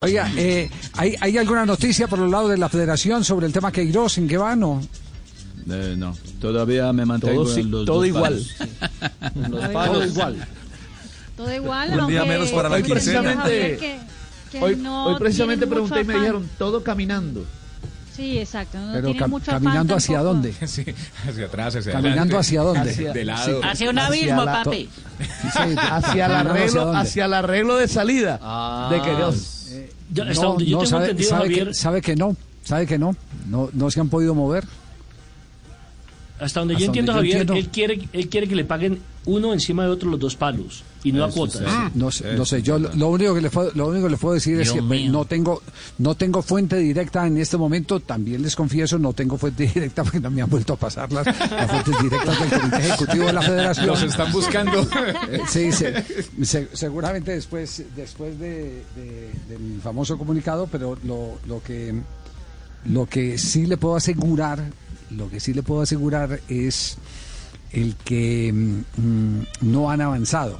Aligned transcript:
Oiga, 0.00 0.30
eh, 0.36 0.70
¿hay, 0.96 1.16
¿hay 1.20 1.38
alguna 1.38 1.66
noticia 1.66 2.06
por 2.06 2.20
los 2.20 2.30
lados 2.30 2.50
de 2.50 2.56
la 2.56 2.68
federación 2.68 3.24
sobre 3.24 3.46
el 3.48 3.52
tema 3.52 3.72
Queiroz? 3.72 4.16
¿En 4.18 4.28
qué 4.28 4.36
va? 4.38 4.54
No, 4.54 4.80
Eh, 5.68 5.96
no, 5.98 6.16
todavía 6.40 6.92
me 6.92 7.04
mantengo 7.04 7.42
Todo, 7.42 7.52
sí, 7.52 7.62
en 7.62 7.70
los 7.72 7.84
todo 7.84 7.96
dos 7.96 8.06
igual. 8.06 8.22
palos. 8.22 8.54
Los 9.34 9.60
Todo 9.60 9.72
palos 9.72 10.06
igual. 10.06 10.46
Todo 11.36 11.52
igual, 11.54 12.00
Un 12.00 12.06
día 12.06 12.24
menos 12.24 12.48
para 12.50 12.68
la 12.68 12.76
hoy 12.76 12.84
quincena. 12.84 13.22
precisamente- 13.22 13.76
que- 13.76 13.98
que 14.52 14.62
Hoy, 14.62 14.76
no 14.76 15.06
hoy 15.06 15.18
precisamente 15.18 15.66
pregunté 15.66 16.00
y 16.00 16.04
me 16.04 16.14
dijeron 16.14 16.48
todo 16.58 16.84
caminando. 16.84 17.44
Sí, 18.14 18.38
exacto. 18.38 18.78
No 18.78 18.92
pero 18.92 19.10
cam- 19.14 19.28
mucho 19.30 19.50
caminando 19.50 19.96
hacia 19.96 20.18
tampoco. 20.18 20.34
dónde? 20.34 20.52
Sí, 20.68 20.84
hacia 21.28 21.46
atrás, 21.46 21.74
hacia 21.74 21.90
Caminando 21.92 22.20
adelante. 22.20 22.36
hacia 22.36 22.60
dónde? 22.62 22.90
Hacia- 22.90 23.12
De 23.12 23.24
lado. 23.24 23.60
Hacia 23.64 23.90
un 23.90 23.98
Hacia 23.98 24.06
abismo, 24.06 24.44
la- 24.44 24.62
papi. 24.62 24.88
Sí, 25.18 25.74
Hacia 25.76 26.26
el 26.26 26.32
arreglo, 26.32 26.92
hacia 26.96 27.24
el 27.24 27.34
arreglo 27.34 27.76
de 27.76 27.88
salida 27.88 28.38
Ah. 28.40 28.88
de 28.92 29.02
Queiroz. 29.02 29.54
Yo- 30.12 30.24
hasta 30.24 30.42
No, 30.42 30.48
donde 30.50 30.64
yo 30.66 30.70
no, 30.72 30.78
tengo 30.78 30.90
sabe, 30.90 31.04
entendido, 31.04 31.30
sabe 31.30 31.42
Javier, 31.44 31.68
que, 31.68 31.74
sabe 31.74 32.00
que 32.02 32.16
no, 32.16 32.36
sabe 32.64 32.86
que 32.86 32.98
no, 32.98 33.16
no, 33.48 33.68
no 33.72 33.90
se 33.90 34.00
han 34.00 34.08
podido 34.08 34.34
mover. 34.34 34.64
Hasta 36.40 36.60
donde 36.60 36.74
hasta 36.74 36.80
yo 36.84 36.86
entiendo, 36.86 37.12
donde 37.12 37.28
yo 37.28 37.32
Javier, 37.38 37.50
entiendo. 37.50 37.54
él 37.54 37.68
quiere, 37.70 38.08
él 38.12 38.28
quiere 38.28 38.48
que 38.48 38.54
le 38.56 38.64
paguen 38.64 39.00
uno 39.24 39.52
encima 39.52 39.82
de 39.84 39.90
otro 39.90 40.08
los 40.08 40.18
dos 40.18 40.36
palos 40.36 40.82
y 41.04 41.12
no 41.12 41.22
a 41.22 41.30
cuotas. 41.30 41.58
sí. 41.60 41.90
No 41.94 42.10
sé, 42.10 42.32
no 42.34 42.44
sé. 42.46 42.62
Yo 42.62 42.78
lo, 42.78 43.08
único 43.08 43.34
que 43.34 43.40
le 43.42 43.50
puedo, 43.50 43.70
lo 43.74 43.88
único 43.88 44.06
que 44.06 44.12
le 44.12 44.16
puedo 44.16 44.34
decir 44.34 44.58
es 44.60 44.72
que 44.72 44.78
pues, 44.82 45.00
mío. 45.02 45.12
no 45.12 45.24
tengo, 45.26 45.62
no 45.98 46.14
tengo 46.14 46.40
fuente 46.42 46.76
directa 46.76 47.26
en 47.26 47.36
este 47.36 47.56
momento. 47.58 48.00
También 48.00 48.40
les 48.42 48.56
confieso, 48.56 48.98
no 48.98 49.12
tengo 49.12 49.36
fuente 49.36 49.66
directa 49.74 50.02
porque 50.02 50.18
no 50.20 50.30
me 50.30 50.40
han 50.42 50.48
vuelto 50.48 50.72
a 50.72 50.76
pasar 50.76 51.12
las, 51.12 51.26
las 51.26 51.70
fuentes 51.70 51.94
directas 52.02 52.40
del 52.40 52.60
Comité 52.60 52.76
Ejecutivo 52.88 53.26
de 53.26 53.32
la 53.34 53.42
Federación. 53.42 53.86
Los 53.86 54.02
están 54.02 54.32
buscando. 54.32 54.80
Eh, 55.30 55.40
Sí, 55.48 55.72
se- 55.72 56.04
se- 56.42 56.68
seguramente 56.74 57.32
después, 57.32 57.82
después 57.94 58.38
de, 58.38 58.82
de- 58.96 59.30
del 59.48 59.80
famoso 59.82 60.16
comunicado, 60.16 60.68
pero 60.72 60.96
lo, 61.04 61.38
lo 61.46 61.62
que 61.62 61.94
lo 62.84 63.06
que 63.06 63.38
sí 63.38 63.66
le 63.66 63.76
puedo 63.76 63.96
asegurar, 63.96 64.70
lo 65.10 65.30
que 65.30 65.40
sí 65.40 65.54
le 65.54 65.62
puedo 65.62 65.82
asegurar 65.82 66.40
es 66.48 66.98
el 67.72 67.96
que 67.96 68.52
mm, 68.52 69.40
no 69.62 69.90
han 69.90 70.00
avanzado. 70.00 70.58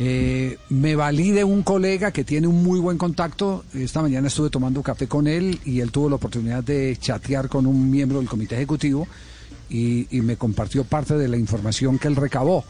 Eh, 0.00 0.58
me 0.68 0.94
valí 0.94 1.32
de 1.32 1.42
un 1.42 1.62
colega 1.62 2.12
que 2.12 2.22
tiene 2.22 2.46
un 2.46 2.62
muy 2.62 2.78
buen 2.78 2.98
contacto. 2.98 3.64
Esta 3.74 4.00
mañana 4.02 4.28
estuve 4.28 4.50
tomando 4.50 4.82
café 4.82 5.08
con 5.08 5.26
él 5.26 5.58
y 5.64 5.80
él 5.80 5.90
tuvo 5.90 6.08
la 6.08 6.16
oportunidad 6.16 6.62
de 6.62 6.96
chatear 7.00 7.48
con 7.48 7.66
un 7.66 7.90
miembro 7.90 8.18
del 8.18 8.28
comité 8.28 8.54
ejecutivo 8.54 9.08
y, 9.68 10.06
y 10.16 10.20
me 10.20 10.36
compartió 10.36 10.84
parte 10.84 11.16
de 11.16 11.28
la 11.28 11.36
información 11.36 11.98
que 11.98 12.08
él 12.08 12.16
recabó. 12.16 12.64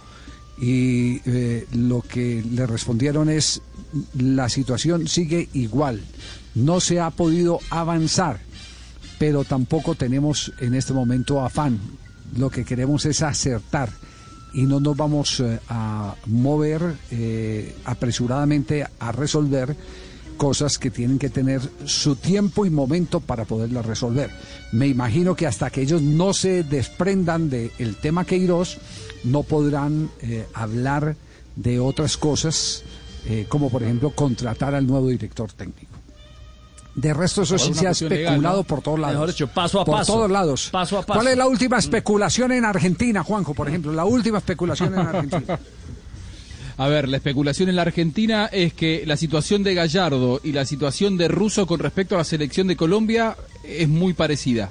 Y 0.60 1.20
eh, 1.24 1.66
lo 1.72 2.02
que 2.02 2.42
le 2.50 2.66
respondieron 2.66 3.28
es, 3.28 3.62
la 4.16 4.48
situación 4.48 5.06
sigue 5.06 5.48
igual, 5.52 6.02
no 6.54 6.80
se 6.80 6.98
ha 6.98 7.10
podido 7.10 7.60
avanzar, 7.70 8.40
pero 9.18 9.44
tampoco 9.44 9.94
tenemos 9.94 10.52
en 10.60 10.74
este 10.74 10.92
momento 10.92 11.44
afán. 11.44 11.78
Lo 12.36 12.50
que 12.50 12.64
queremos 12.64 13.04
es 13.06 13.22
acertar 13.22 13.90
y 14.52 14.62
no 14.62 14.80
nos 14.80 14.96
vamos 14.96 15.40
eh, 15.40 15.58
a 15.68 16.14
mover 16.26 16.96
eh, 17.10 17.74
apresuradamente 17.84 18.86
a 18.98 19.12
resolver 19.12 19.76
cosas 20.36 20.78
que 20.78 20.90
tienen 20.90 21.18
que 21.18 21.30
tener 21.30 21.60
su 21.84 22.14
tiempo 22.14 22.64
y 22.64 22.70
momento 22.70 23.18
para 23.18 23.44
poderlas 23.44 23.84
resolver. 23.84 24.30
Me 24.70 24.86
imagino 24.86 25.34
que 25.34 25.46
hasta 25.46 25.70
que 25.70 25.82
ellos 25.82 26.00
no 26.00 26.32
se 26.32 26.62
desprendan 26.62 27.50
del 27.50 27.96
tema 28.00 28.24
Queiroz, 28.24 28.78
no 29.24 29.42
podrán 29.42 30.10
eh, 30.22 30.46
hablar 30.54 31.16
de 31.56 31.80
otras 31.80 32.16
cosas, 32.16 32.84
como 33.48 33.68
por 33.68 33.82
ejemplo 33.82 34.10
contratar 34.10 34.76
al 34.76 34.86
nuevo 34.86 35.08
director 35.08 35.52
técnico. 35.52 35.97
De 36.98 37.14
resto, 37.14 37.42
eso 37.42 37.56
sí 37.58 37.74
se 37.74 37.86
ha 37.86 37.92
legal, 37.92 38.12
especulado 38.12 38.56
¿no? 38.56 38.64
por 38.64 38.82
todos 38.82 38.98
lados. 38.98 39.14
Mejor 39.14 39.28
dicho, 39.28 39.46
paso 39.46 39.80
a 39.80 39.84
por 39.84 39.98
paso. 39.98 40.14
todos 40.14 40.28
lados. 40.28 40.68
Paso 40.72 40.98
a 40.98 41.02
paso. 41.02 41.20
¿Cuál 41.20 41.28
es 41.30 41.38
la 41.38 41.46
última 41.46 41.78
especulación 41.78 42.50
en 42.50 42.64
Argentina, 42.64 43.22
Juanjo, 43.22 43.54
por 43.54 43.68
ejemplo? 43.68 43.92
La 43.92 44.04
última 44.04 44.38
especulación 44.38 44.94
en 44.94 45.00
Argentina. 45.06 45.60
A 46.76 46.88
ver, 46.88 47.08
la 47.08 47.16
especulación 47.18 47.68
en 47.68 47.76
la 47.76 47.82
Argentina 47.82 48.46
es 48.46 48.72
que 48.72 49.04
la 49.06 49.16
situación 49.16 49.62
de 49.62 49.74
Gallardo 49.74 50.40
y 50.42 50.52
la 50.52 50.64
situación 50.64 51.16
de 51.16 51.28
Russo 51.28 51.66
con 51.68 51.78
respecto 51.78 52.14
a 52.14 52.18
la 52.18 52.24
selección 52.24 52.66
de 52.66 52.76
Colombia 52.76 53.36
es 53.64 53.88
muy 53.88 54.12
parecida. 54.12 54.70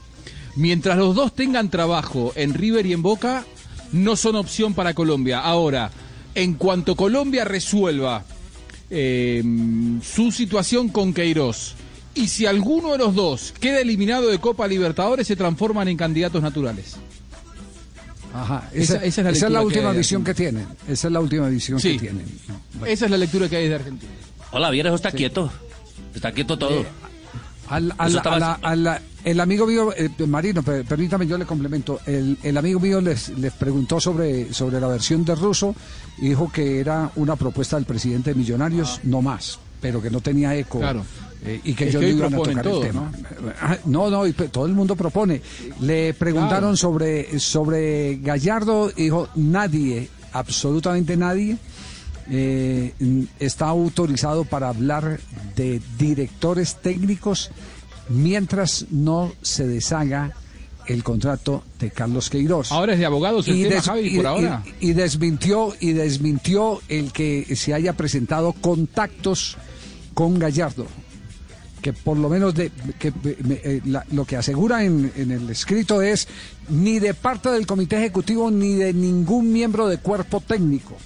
Mientras 0.55 0.97
los 0.97 1.15
dos 1.15 1.33
tengan 1.33 1.69
trabajo 1.69 2.33
en 2.35 2.53
River 2.53 2.85
y 2.85 2.93
en 2.93 3.01
Boca, 3.01 3.45
no 3.91 4.15
son 4.17 4.35
opción 4.35 4.73
para 4.73 4.93
Colombia. 4.93 5.39
Ahora, 5.39 5.91
en 6.33 6.53
cuanto 6.55 6.95
Colombia 6.95 7.45
resuelva 7.45 8.23
eh, 8.89 9.43
su 10.01 10.31
situación 10.31 10.87
con 10.87 11.13
Queiroz, 11.13 11.75
y 12.17 12.27
si 12.27 12.45
alguno 12.45 12.91
de 12.93 12.97
los 12.97 13.13
dos 13.15 13.53
queda 13.59 13.79
eliminado 13.79 14.27
de 14.27 14.39
Copa 14.39 14.67
Libertadores, 14.67 15.27
se 15.27 15.35
transforman 15.35 15.87
en 15.87 15.97
candidatos 15.97 16.41
naturales. 16.41 16.95
Ajá, 18.33 18.69
Esa- 18.73 18.97
esa, 18.97 19.05
esa 19.05 19.21
es 19.21 19.25
la 19.25 19.31
esa 19.31 19.45
es 19.47 19.51
la 19.51 19.59
que 19.59 19.65
última 19.65 19.91
de 19.91 19.97
visión 19.97 20.23
que 20.23 20.33
tienen. 20.33 20.67
Esa 20.87 21.07
es 21.07 21.13
la 21.13 21.19
última 21.19 21.47
visión 21.49 21.79
Sí. 21.79 21.93
que 21.93 21.99
tienen. 21.99 22.25
No, 22.47 22.59
bueno. 22.79 22.93
Esa 22.93 23.05
es 23.05 23.11
la 23.11 23.17
lectura 23.17 23.49
que 23.49 23.55
hay 23.55 23.63
desde 23.63 23.75
Argentina. 23.75 24.11
Hola, 24.51 24.67
Javier, 24.67 24.87
eso 24.87 24.95
está 24.95 25.11
quieto. 25.11 25.51
Está 26.13 26.31
quieto 26.31 26.57
todo. 26.57 26.85
Al, 27.69 27.93
al- 27.97 28.09
Eso 28.09 28.17
estaba 28.17 28.35
a 28.35 28.39
la- 28.39 28.51
así. 28.53 28.61
a 28.63 28.75
la- 28.75 29.01
el 29.23 29.39
amigo 29.39 29.65
mío, 29.67 29.93
eh, 29.95 30.09
Marino, 30.27 30.61
per- 30.63 30.85
permítame, 30.85 31.25
yo 31.27 31.37
le 31.37 31.45
complemento. 31.45 31.99
El, 32.05 32.37
el 32.43 32.57
amigo 32.57 32.79
mío 32.79 33.01
les, 33.01 33.29
les 33.29 33.51
preguntó 33.53 33.99
sobre, 33.99 34.53
sobre 34.53 34.79
la 34.79 34.87
versión 34.87 35.25
de 35.25 35.35
Russo 35.35 35.75
y 36.19 36.29
dijo 36.29 36.49
que 36.51 36.79
era 36.79 37.11
una 37.15 37.35
propuesta 37.35 37.75
del 37.75 37.85
presidente 37.85 38.29
de 38.31 38.35
Millonarios, 38.35 38.99
no 39.03 39.21
más, 39.21 39.59
pero 39.81 40.01
que 40.01 40.09
no 40.09 40.21
tenía 40.21 40.55
eco. 40.55 40.79
Claro. 40.79 41.03
Eh, 41.45 41.61
y 41.63 41.73
que 41.73 41.87
Es 41.89 41.95
ellos 41.95 42.01
que 42.01 42.07
no 42.07 42.13
hoy 42.13 42.17
iban 42.19 42.33
a 42.33 42.37
proponen 42.37 42.57
tocar 42.57 42.71
todo, 42.71 42.81
el 42.83 42.87
tema. 42.89 43.11
Ah, 43.61 43.77
No, 43.85 44.09
no, 44.09 44.25
y 44.27 44.33
pe- 44.33 44.49
todo 44.49 44.65
el 44.65 44.73
mundo 44.73 44.95
propone. 44.95 45.41
Le 45.81 46.13
preguntaron 46.13 46.71
Claro. 46.71 46.77
sobre, 46.77 47.39
sobre 47.39 48.17
Gallardo 48.17 48.91
y 48.95 49.03
dijo 49.03 49.29
nadie, 49.35 50.09
absolutamente 50.33 51.15
nadie, 51.17 51.57
eh, 52.29 52.93
está 53.39 53.67
autorizado 53.67 54.43
para 54.45 54.69
hablar 54.69 55.19
de 55.55 55.79
directores 55.97 56.75
técnicos 56.81 57.51
mientras 58.09 58.85
no 58.91 59.31
se 59.41 59.67
deshaga 59.67 60.33
el 60.87 61.03
contrato 61.03 61.63
de 61.79 61.91
Carlos 61.91 62.29
Queiroz. 62.29 62.71
Ahora 62.71 62.93
es 62.93 62.99
de 62.99 63.05
abogados 63.05 63.47
el 63.47 63.61
tema, 63.63 63.75
des- 63.75 63.83
Javi, 63.83 64.07
y- 64.07 64.15
por 64.15 64.23
y- 64.23 64.27
ahora. 64.27 64.63
y 64.79 64.93
desmintió 64.93 65.73
y 65.79 65.91
desmintió 65.91 66.81
el 66.87 67.11
que 67.11 67.45
se 67.55 67.73
haya 67.73 67.93
presentado 67.93 68.53
contactos 68.53 69.57
con 70.13 70.39
Gallardo 70.39 70.87
que 71.87 71.93
por 71.93 72.17
lo 72.17 72.27
menos 72.27 72.53
de 72.53 72.69
que 72.99 73.13
me- 73.43 73.61
eh, 73.63 73.81
la- 73.85 74.05
lo 74.11 74.25
que 74.25 74.35
asegura 74.35 74.83
en, 74.83 75.09
en 75.15 75.31
el 75.31 75.49
escrito 75.49 76.01
es 76.01 76.27
ni 76.67 76.99
de 76.99 77.13
parte 77.13 77.47
del 77.49 77.65
comité 77.65 77.95
ejecutivo 77.95 78.51
ni 78.51 78.73
de 78.75 78.91
ningún 78.93 79.53
miembro 79.53 79.87
de 79.87 79.97
cuerpo 79.97 80.41
técnico. 80.41 80.97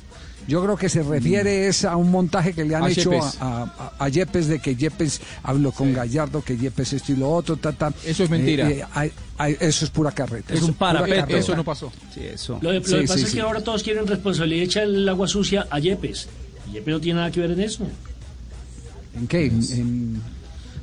Yo 0.48 0.64
creo 0.64 0.76
que 0.76 0.90
se 0.90 1.04
refiere 1.04 1.68
es 1.68 1.86
a 1.86 1.96
un 1.98 2.10
montaje 2.10 2.54
que 2.54 2.66
le 2.66 2.74
han 2.74 2.86
A 2.86 2.90
hecho 2.90 3.12
Yepes. 3.12 3.38
a, 3.40 3.62
a- 3.62 3.94
a 4.06 4.10
Yepes 4.10 4.48
de 4.48 4.58
que 4.58 4.76
Yepes 4.76 5.22
habló 5.44 5.72
con 5.72 5.94
Gallardo, 5.94 6.42
que 6.44 6.58
Yepes 6.58 6.94
esto 6.94 7.12
y 7.12 7.16
lo 7.18 7.30
otro, 7.32 7.58
ta, 7.58 7.74
ta. 7.74 7.94
Eso 8.04 8.24
es 8.24 8.30
mentira. 8.32 8.68
Eh, 8.72 8.84
eh, 9.04 9.58
eso 9.60 9.86
es 9.86 9.92
pura 9.92 10.12
carreta. 10.12 10.52
Es 10.56 10.64
un 10.64 10.74
carreta. 10.74 11.38
Eso 11.38 11.56
no 11.56 11.64
pasó. 11.64 11.92
Sí, 12.12 12.22
eso. 12.22 12.58
Lo, 12.60 12.72
de- 12.72 12.80
lo 12.80 12.86
Sí, 12.86 12.96
que 12.96 13.02
pasa 13.02 13.18
sí, 13.18 13.24
es 13.26 13.30
sí. 13.30 13.36
que 13.36 13.42
ahora 13.44 13.62
todos 13.64 13.84
quieren 13.84 14.08
responsabilidad 14.08 14.62
y 14.62 14.66
echar 14.66 14.84
el 14.86 15.08
agua 15.08 15.28
sucia 15.28 15.68
a 15.70 15.78
Yepes. 15.78 16.28
Yepes 16.74 16.92
no 16.92 17.00
tiene 17.00 17.20
nada 17.20 17.30
que 17.32 17.40
ver 17.40 17.52
en 17.52 17.60
eso. 17.62 17.86
¿En 19.16 19.28
qué? 19.28 19.46
En- 19.46 19.62
en- 19.74 20.41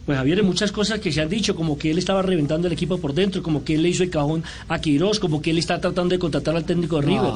Pues 0.09 0.17
Javier, 0.17 0.39
hay 0.39 0.45
muchas 0.47 0.73
cosas 0.73 1.01
que 1.01 1.13
se 1.13 1.21
han 1.21 1.29
dicho, 1.29 1.55
como 1.55 1.77
que 1.77 1.91
él 1.91 1.99
estaba 1.99 2.23
reventando 2.23 2.67
el 2.67 2.73
equipo 2.73 2.97
por 2.97 3.13
dentro, 3.13 3.43
como 3.43 3.63
que 3.63 3.75
él 3.75 3.83
le 3.83 3.91
hizo 3.91 4.03
el 4.03 4.09
cajón 4.09 4.43
a 4.67 4.81
Queiroz, 4.81 5.21
como 5.21 5.43
que 5.43 5.51
él 5.51 5.59
está 5.59 5.79
tratando 5.83 6.15
de 6.15 6.19
contratar 6.19 6.57
al 6.57 6.65
técnico 6.65 6.97
de 6.97 7.03
River. 7.03 7.33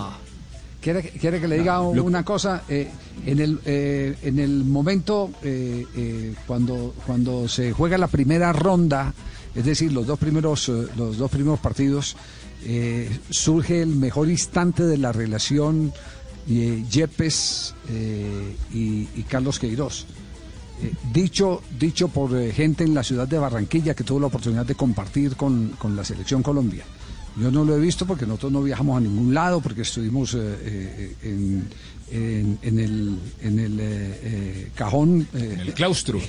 ¿Quiere, 0.80 1.02
quiere 1.02 1.38
que 1.38 1.48
le 1.48 1.58
diga 1.58 1.82
una 1.82 2.24
cosa? 2.24 2.62
Eh, 2.70 2.88
en, 3.26 3.40
el, 3.40 3.58
eh, 3.66 4.16
en 4.22 4.38
el 4.38 4.64
momento 4.64 5.32
eh, 5.42 6.34
cuando, 6.46 6.94
cuando 7.06 7.46
se 7.46 7.72
juega 7.72 7.98
la 7.98 8.06
primera 8.06 8.54
ronda, 8.54 9.12
es 9.54 9.66
decir, 9.66 9.92
los 9.92 10.06
dos 10.06 10.18
primeros, 10.18 10.66
los 10.96 11.18
dos 11.18 11.30
primeros 11.30 11.60
partidos, 11.60 12.16
surge 13.28 13.82
el 13.82 13.90
mejor 13.90 14.30
instante 14.30 14.84
de 14.84 14.96
la 14.96 15.12
relación 15.12 15.92
Yepes 16.46 17.74
y, 18.72 19.08
y 19.14 19.24
Carlos 19.28 19.58
Queiroz. 19.58 20.06
Eh, 20.82 20.92
dicho, 21.12 21.62
dicho 21.78 22.08
por 22.08 22.34
eh, 22.36 22.52
gente 22.52 22.82
en 22.84 22.92
la 22.94 23.02
ciudad 23.02 23.28
de 23.28 23.38
Barranquilla 23.38 23.94
que 23.94 24.04
tuvo 24.04 24.18
la 24.20 24.26
oportunidad 24.26 24.66
de 24.66 24.74
compartir 24.74 25.36
con, 25.36 25.68
con 25.78 25.94
la 25.94 26.04
selección 26.04 26.42
Colombia. 26.42 26.84
Yo 27.40 27.50
no 27.50 27.64
lo 27.64 27.76
he 27.76 27.80
visto 27.80 28.04
porque 28.06 28.26
nosotros 28.26 28.52
no 28.52 28.62
viajamos 28.62 28.96
a 28.96 29.00
ningún 29.00 29.32
lado, 29.32 29.60
porque 29.60 29.82
estuvimos 29.82 30.34
eh, 30.34 30.38
eh, 30.42 31.16
en, 31.22 31.68
en- 32.10 32.58
en 32.62 32.78
el, 32.78 33.18
en 33.40 33.58
el 33.58 34.70
cajón. 34.74 35.26
eh, 35.34 35.56
El 35.60 35.72
claustro. 35.72 36.20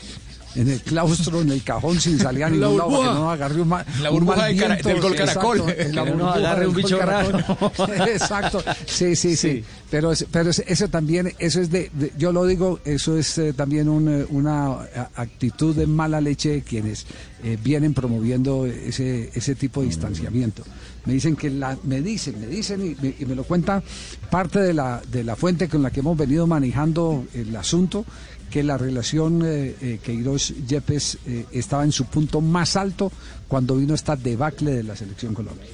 En 0.56 0.70
el 0.70 0.82
claustro, 0.82 1.42
en 1.42 1.52
el 1.52 1.64
cajón, 1.64 2.00
sin 2.00 2.20
salir 2.20 2.44
a 2.44 2.50
ningún 2.50 2.78
lado, 2.78 2.90
que 2.90 3.06
no 3.06 3.32
agarre 3.32 3.62
un, 3.62 3.68
ma- 3.68 3.86
La 4.02 4.12
un 4.12 4.26
de 4.26 4.34
cara- 4.56 4.76
del 4.76 5.02
gol 5.02 5.14
Exacto, 5.14 5.50
caracol. 5.52 5.74
en 5.78 5.96
la 5.96 6.04
Que 6.06 6.12
no 6.12 6.30
agarre 6.32 6.68
un 6.68 6.76
bicho 6.76 6.98
caracol. 6.98 7.44
raro. 7.48 8.06
Exacto, 8.08 8.64
sí, 8.86 9.16
sí, 9.16 9.36
sí. 9.36 9.38
Sí. 9.38 9.64
Pero, 9.90 10.12
pero 10.32 10.50
es- 10.50 10.64
eso 10.66 10.88
también, 10.88 11.34
eso 11.40 11.62
es 11.62 11.70
de, 11.70 11.90
de- 11.94 12.12
yo 12.18 12.32
lo 12.32 12.46
digo, 12.46 12.80
eso 12.86 13.18
es 13.18 13.38
eh, 13.38 13.54
también 13.54 13.88
un, 13.90 14.08
eh, 14.22 14.26
una 14.30 14.68
a- 14.72 15.10
actitud 15.16 15.76
de 15.76 15.86
mala 15.88 16.20
leche 16.22 16.50
de 16.50 16.62
quienes 16.62 17.06
eh, 17.44 17.58
vienen 17.64 17.94
promoviendo 17.94 18.66
ese, 18.66 19.30
ese 19.34 19.56
tipo 19.56 19.82
de 19.82 19.88
distanciamiento. 19.88 20.64
Me 21.06 21.14
dicen 21.14 21.36
que 21.36 21.50
la, 21.50 21.78
me 21.84 22.02
dicen, 22.02 22.40
me 22.40 22.48
dicen 22.48 22.82
y 22.82 22.96
me, 23.02 23.16
y 23.20 23.26
me 23.26 23.36
lo 23.36 23.44
cuenta 23.44 23.84
parte 24.30 24.60
de 24.60 24.74
la, 24.74 25.02
de 25.12 25.24
la 25.24 25.36
fuente 25.36 25.68
con 25.68 25.84
la 25.84 25.92
que 25.92 26.00
hemos 26.00 26.18
venido 26.18 26.48
manejando 26.48 27.26
el 27.34 27.54
asunto, 27.56 28.06
que 28.50 28.64
la 28.64 28.78
relación 28.78 29.42
eh, 29.44 29.76
eh, 29.82 30.00
Queiroz-Yepes 30.04 31.18
eh, 31.26 31.46
estaba 31.52 31.84
en 31.84 31.92
su 31.92 32.06
punto 32.06 32.40
más 32.40 32.76
alto 32.76 33.12
cuando 33.48 33.76
vino 33.78 33.96
esta 33.96 34.16
debacle 34.16 34.72
de 34.72 34.84
la 34.84 34.96
selección 34.96 35.34
Colombia. 35.34 35.66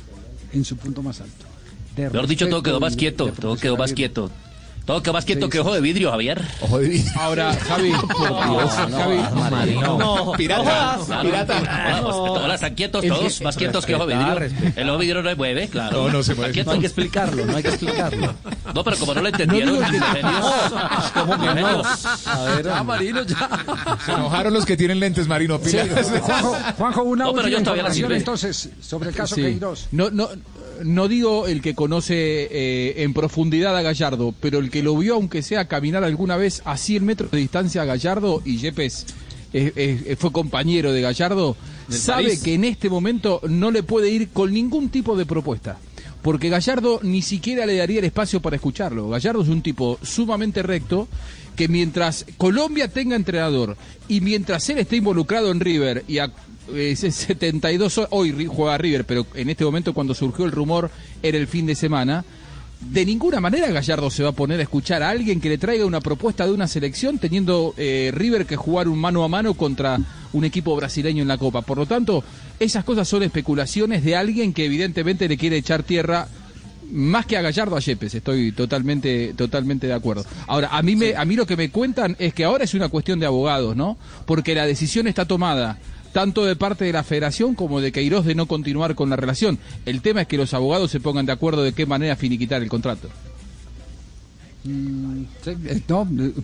En 0.54 0.64
su 0.64 0.78
punto 0.78 1.04
más 1.04 1.22
alto. 1.22 1.46
Mejor 1.98 2.28
dicho, 2.28 2.48
todo 2.48 2.64
quedó 2.64 2.80
más 2.80 2.96
quieto, 2.96 3.32
todo 3.34 3.58
quedó 3.58 3.75
más 3.75 3.92
quieto. 3.94 4.32
Todo 4.89 5.03
quedó 5.03 5.13
más 5.13 5.24
quieto 5.25 5.45
Sí, 5.45 5.51
que 5.51 5.59
ojo 5.59 5.71
de 5.75 5.81
vidrio, 5.81 6.09
Javier. 6.09 6.41
Ojo 6.62 6.80
de 6.80 6.88
vidrio. 6.89 7.12
Ahora, 7.19 7.53
Javi, 7.53 7.91
Javi, 8.91 9.18
Marino. 9.51 9.97
No, 10.00 10.31
Pirata. 10.31 10.97
Pirata. 11.21 12.00
todos 12.01 12.53
están 12.56 12.74
quietos, 12.74 13.06
todos 13.06 13.38
que- 13.38 13.44
más 13.44 13.56
quietos 13.56 13.86
que 13.86 13.94
ojo 13.94 14.07
de 14.07 14.15
vidrio. 14.18 14.74
El 14.75 14.89
ojo 14.89 14.97
de 14.97 15.06
vidrio 15.06 15.21
no 15.21 15.30
se 15.30 15.36
mueve, 15.36 15.68
claro. 15.68 16.06
No, 16.07 16.09
no 16.09 16.24
se 16.24 16.33
mueve. 16.33 16.63
No 16.63 16.71
hay 16.71 16.80
que 16.80 16.86
explicarlo, 16.88 17.45
no 17.45 17.56
hay 17.56 17.62
que 17.62 17.69
explicarlo. 17.69 18.33
No, 18.74 18.83
pero 18.83 18.97
como 18.97 19.13
no 19.13 19.21
lo 19.21 19.27
entendieron, 19.30 19.77
que- 19.77 20.00
¿Cómo 21.13 21.39
que 21.39 21.62
no? 21.62 21.83
A 22.25 22.44
ver, 22.56 22.83
Marino, 22.83 23.21
ya. 23.21 23.47
Se 24.07 24.12
enojaron 24.12 24.53
los 24.56 24.65
que 24.65 24.75
tienen 24.75 25.00
lentes, 25.00 25.27
Marino. 25.27 25.59
Juanjo, 25.59 26.57
Juanjo, 26.77 27.03
una 27.03 27.25
No, 27.25 27.33
pero 27.33 27.44
última 27.45 27.59
yo 27.59 27.63
todavía 27.63 27.83
la 27.83 27.89
información 27.89 28.12
entonces 28.13 28.69
sobre 28.81 29.09
el 29.09 29.15
caso 29.15 29.36
Sí. 29.36 29.41
Queiroz. 29.44 29.88
No, 29.91 30.09
no, 30.09 30.30
no 30.84 31.08
digo 31.08 31.48
el 31.48 31.62
que 31.62 31.76
conoce 31.76 32.16
eh, 32.16 33.04
en 33.04 33.14
profundidad 33.14 33.76
a 33.78 33.81
Gallardo, 33.81 34.34
pero 34.40 34.60
el 34.60 34.70
que 34.70 34.84
lo 34.84 34.96
vio, 34.98 35.16
aunque 35.16 35.42
sea 35.42 35.68
caminar 35.68 36.04
alguna 36.04 36.38
vez 36.38 36.62
a 36.66 36.78
100 36.78 37.06
metros 37.06 37.31
de 37.31 37.38
distancia 37.40 37.81
a 37.81 37.86
Gallardo 37.86 38.42
y 38.46 38.58
Yepes 38.58 39.06
eh, 39.54 39.74
eh, 39.76 40.16
fue 40.18 40.31
compañero 40.31 40.94
de 40.94 41.02
Gallardo, 41.02 41.58
sabe 41.90 42.24
París. 42.24 42.42
que 42.44 42.54
en 42.54 42.66
este 42.66 42.90
momento 42.90 43.42
no 43.48 43.72
le 43.72 43.84
puede 43.84 44.10
ir 44.12 44.30
con 44.30 44.54
ningún 44.54 44.90
tipo 44.90 45.16
de 45.16 45.26
propuesta. 45.26 45.80
Porque 46.22 46.50
Gallardo 46.50 47.00
ni 47.02 47.22
siquiera 47.22 47.66
le 47.66 47.78
daría 47.78 48.00
el 48.00 48.06
espacio 48.06 48.42
para 48.42 48.58
escucharlo. 48.58 49.10
Gallardo 49.10 49.42
es 49.42 49.48
un 49.48 49.62
tipo 49.62 49.98
sumamente 50.04 50.62
recto 50.62 51.08
que 51.56 51.68
mientras 51.68 52.25
Colombia 52.38 52.90
tenga 52.90 53.16
entrenador 53.16 53.78
y 54.08 54.22
mientras 54.22 54.70
él 54.70 54.80
esté 54.80 54.98
involucrado 54.98 55.52
en 55.52 55.60
River 55.60 56.04
y 56.08 56.20
a 56.20 56.32
ese 56.75 57.12
72 57.12 57.98
ho- 57.98 58.07
hoy 58.12 58.45
juega 58.48 58.77
River, 58.77 59.06
pero 59.06 59.25
en 59.33 59.50
este 59.50 59.66
momento 59.66 59.94
cuando 59.94 60.13
surgió 60.13 60.45
el 60.45 60.51
rumor 60.51 60.89
era 61.24 61.38
el 61.38 61.48
fin 61.48 61.66
de 61.66 61.75
semana. 61.75 62.24
De 62.80 63.06
ninguna 63.06 63.42
manera 63.42 63.69
Gallardo 63.71 64.10
se 64.10 64.24
va 64.24 64.30
a 64.30 64.33
poner 64.33 64.60
a 64.60 64.63
escuchar 64.63 65.04
a 65.04 65.10
alguien 65.10 65.42
que 65.42 65.50
le 65.50 65.57
traiga 65.57 65.86
una 65.86 66.00
propuesta 66.00 66.45
de 66.45 66.54
una 66.54 66.66
selección 66.66 67.18
teniendo 67.18 67.74
eh, 67.75 68.10
River 68.13 68.45
que 68.45 68.56
jugar 68.56 68.88
un 68.88 68.98
mano 69.00 69.24
a 69.25 69.27
mano 69.27 69.54
contra 69.54 70.00
un 70.31 70.45
equipo 70.45 70.74
brasileño 70.77 71.21
en 71.21 71.27
la 71.27 71.38
Copa. 71.38 71.62
Por 71.62 71.77
lo 71.77 71.86
tanto, 71.86 72.24
esas 72.57 72.86
cosas 72.86 73.06
son 73.06 73.24
especulaciones 73.24 74.01
de 74.06 74.15
alguien 74.15 74.54
que 74.54 74.63
evidentemente 74.65 75.27
le 75.27 75.36
quiere 75.38 75.57
echar 75.57 75.83
tierra 75.83 76.30
más 76.92 77.25
que 77.25 77.36
a 77.38 77.42
Gallardo 77.42 77.75
a 77.75 77.80
Yepes, 77.81 78.15
estoy 78.15 78.51
totalmente 78.54 79.33
totalmente 79.36 79.86
de 79.86 79.94
acuerdo. 79.94 80.25
Ahora, 80.48 80.69
a 80.72 80.81
mí 80.81 80.95
me 80.95 81.15
a 81.15 81.24
mí 81.25 81.36
lo 81.36 81.45
que 81.45 81.56
me 81.57 81.69
cuentan 81.69 82.15
es 82.18 82.33
que 82.33 82.45
ahora 82.45 82.63
es 82.63 82.74
una 82.74 82.88
cuestión 82.89 83.19
de 83.19 83.25
abogados, 83.27 83.75
¿no? 83.75 83.98
Porque 84.25 84.56
la 84.56 84.65
decisión 84.65 85.06
está 85.06 85.25
tomada 85.25 85.77
tanto 86.14 86.46
de 86.46 86.56
parte 86.56 86.86
de 86.86 86.94
la 86.94 87.04
Federación 87.04 87.56
como 87.56 87.82
de 87.82 87.92
Queiroz 87.92 88.26
de 88.26 88.36
no 88.36 88.46
continuar 88.48 88.96
con 88.96 89.10
la 89.10 89.16
relación. 89.16 89.60
El 89.86 90.02
tema 90.02 90.22
es 90.22 90.28
que 90.28 90.38
los 90.38 90.54
abogados 90.54 90.92
se 90.92 91.00
pongan 91.00 91.26
de 91.26 91.32
acuerdo 91.32 91.64
de 91.64 91.74
qué 91.74 91.86
manera 91.86 92.16
finiquitar 92.16 92.62
el 92.62 92.70
contrato. 92.70 93.10
Sí, 94.64 94.72
eh, 95.46 95.82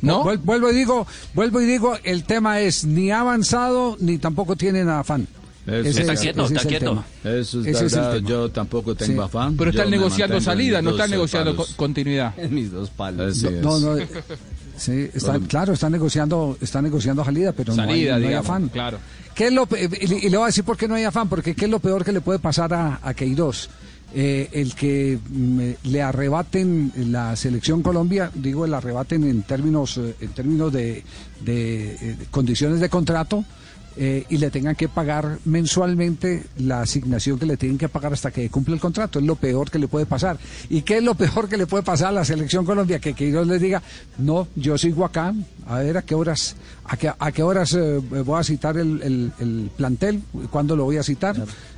no, 0.01 0.31
eh, 0.31 0.37
vuelvo 0.41 0.71
y 0.71 0.75
digo, 0.75 1.05
vuelvo 1.33 1.59
y 1.61 1.65
digo, 1.65 1.97
el 2.03 2.23
tema 2.23 2.61
es 2.61 2.85
ni 2.85 3.11
avanzado 3.11 3.97
ni 3.99 4.17
tampoco 4.17 4.55
tienen 4.55 4.87
afán. 4.89 5.27
Eso 5.67 5.89
Ese 5.89 6.01
está 6.01 6.13
es- 6.13 6.19
quieto, 6.21 6.45
ese 6.45 6.55
está 6.55 6.67
quieto. 6.69 7.03
Eso 7.23 7.59
es 7.61 7.67
Ese 7.67 7.83
verdad. 7.99 8.17
Yo 8.19 8.49
tampoco 8.49 8.93
tengo 8.95 9.21
Sí. 9.23 9.25
afán. 9.25 9.57
Pero 9.57 9.71
están 9.71 9.89
negociando 9.89 10.39
salida, 10.39 10.81
no 10.81 10.91
están 10.91 11.09
negociando 11.09 11.55
co- 11.55 11.65
continuidad. 11.75 12.33
En 12.39 12.53
mis 12.53 12.71
dos 12.71 12.89
palos. 12.91 13.41
No, 13.43 13.79
no, 13.79 13.95
sí, 14.77 15.09
están, 15.13 15.41
claro, 15.45 15.73
están 15.73 15.91
negociando, 15.91 16.57
están 16.61 16.83
negociando 16.83 17.23
salida, 17.25 17.51
pero 17.53 17.73
no 17.75 17.81
hay- 17.83 18.05
no 18.05 18.39
afán. 18.39 18.69
claro. 18.69 18.97
¿Qué 19.33 19.47
es 19.47 19.53
lo 19.53 19.67
y, 19.71 20.25
y 20.27 20.29
le 20.29 20.37
voy 20.37 20.43
a 20.45 20.47
decir 20.47 20.63
por 20.63 20.77
qué 20.77 20.87
no 20.87 20.95
hay 20.95 21.03
afán, 21.03 21.27
porque 21.27 21.53
qué 21.55 21.65
es 21.65 21.71
lo 21.71 21.79
peor 21.79 22.05
que 22.05 22.11
le 22.13 22.21
puede 22.21 22.39
pasar 22.39 22.73
a, 22.73 22.99
a 23.03 23.13
Queiroz. 23.13 23.69
Eh, 24.17 24.47
el 24.53 24.75
que 24.75 25.19
mm, 25.27 25.59
le 25.89 26.01
arrebaten 26.01 26.93
la 27.11 27.35
selección 27.35 27.81
Colombia, 27.81 28.31
digo 28.33 28.63
el 28.63 28.73
arrebaten 28.73 29.25
en 29.25 29.41
términos 29.43 29.97
eh, 29.97 30.15
en 30.21 30.29
términos 30.29 30.71
de, 30.71 31.03
de, 31.43 31.91
eh, 31.95 32.15
de 32.19 32.25
condiciones 32.31 32.79
de 32.79 32.87
contrato 32.87 33.43
eh, 33.97 34.25
y 34.29 34.37
le 34.37 34.49
tengan 34.51 34.75
que 34.75 34.87
pagar 34.89 35.39
mensualmente 35.45 36.43
la 36.57 36.81
asignación 36.81 37.37
que 37.39 37.45
le 37.45 37.57
tienen 37.57 37.77
que 37.77 37.89
pagar 37.89 38.13
hasta 38.13 38.31
que 38.31 38.49
cumple 38.49 38.75
el 38.75 38.79
contrato. 38.81 39.19
Es 39.19 39.25
lo 39.25 39.35
peor 39.35 39.69
que 39.71 39.79
le 39.79 39.87
puede 39.87 40.05
pasar. 40.05 40.37
¿Y 40.69 40.81
qué 40.81 40.97
es 40.97 41.03
lo 41.03 41.15
peor 41.15 41.47
que 41.49 41.57
le 41.57 41.67
puede 41.67 41.83
pasar 41.83 42.09
a 42.09 42.11
la 42.11 42.25
selección 42.25 42.65
Colombia? 42.65 42.99
Que 42.99 43.13
Queiroz 43.13 43.47
les 43.47 43.61
diga, 43.61 43.81
no, 44.17 44.47
yo 44.55 44.77
sigo 44.77 45.05
acá, 45.05 45.33
a 45.67 45.79
ver 45.79 45.97
a 45.97 46.01
qué 46.01 46.15
horas, 46.15 46.55
a 46.85 46.97
qué, 46.97 47.11
a 47.17 47.31
qué 47.31 47.43
horas 47.43 47.73
eh, 47.73 47.99
voy 48.25 48.39
a 48.39 48.43
citar 48.43 48.77
el, 48.77 49.01
el- 49.01 49.31
el 49.39 49.69
plantel, 49.75 50.21
cuándo 50.49 50.75
lo 50.75 50.83
voy 50.85 50.97
a 50.97 51.03
citar. 51.03 51.35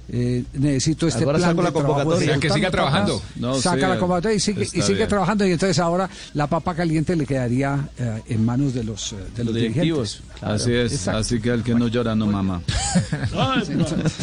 Eh, 0.09 0.45
necesito 0.53 1.05
este 1.05 1.25
Ahora 1.25 1.37
plan 1.37 1.49
saco 1.49 1.61
la 1.63 1.67
de 1.69 1.73
convocatoria. 1.73 2.39
Que 2.39 2.49
siga 2.49 2.71
trabajando. 2.71 3.21
No, 3.35 3.55
saca 3.55 3.75
sí, 3.75 3.93
la 3.93 3.99
convocatoria 3.99 4.37
y 4.37 4.39
sigue, 4.39 4.63
y 4.63 4.81
sigue 4.81 5.05
trabajando 5.05 5.45
y 5.45 5.51
entonces 5.51 5.77
ahora 5.79 6.09
la 6.33 6.47
papa 6.47 6.73
caliente 6.75 7.13
le 7.17 7.25
quedaría 7.25 7.89
eh, 7.99 8.21
en 8.29 8.45
manos 8.45 8.73
de 8.73 8.85
los, 8.85 9.11
eh, 9.11 9.15
de 9.35 9.43
los, 9.43 9.53
Los 9.53 9.55
directivos. 9.55 10.21
directivos. 10.21 10.21
Claro. 10.39 10.53
Así 10.55 10.73
es. 10.73 10.93
Exacto. 10.93 11.19
Así 11.19 11.41
que 11.41 11.49
el 11.49 11.61
que 11.61 11.75
no 11.75 11.89
llora 11.89 12.06
no 12.15 12.25
mama. 12.27 12.61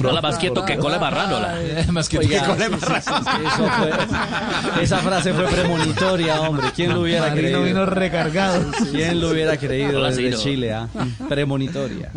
No 0.02 0.12
la 0.12 0.20
más 0.20 0.36
quieto 0.38 0.64
que 0.64 0.76
cole 0.76 0.98
marrano. 0.98 1.38
la- 1.40 1.54
Más 1.92 2.12
Oiga, 2.12 2.56
que 2.56 2.64
fue- 2.64 2.78
esa 4.82 4.98
frase 4.98 5.32
fue 5.32 5.44
premonitoria, 5.46 6.40
hombre. 6.40 6.68
¿Quién 6.74 6.92
lo 6.94 7.02
hubiera 7.02 7.28
Marino 7.28 7.40
creído? 7.40 7.62
vino 7.62 7.86
recargado. 7.86 8.60
¿Quién 8.90 9.20
lo 9.20 9.30
hubiera 9.30 9.56
creído 9.56 10.02
desde. 10.02 10.34
Chile? 10.34 10.72
ah? 10.72 10.88
Premonitoria. 11.28 12.10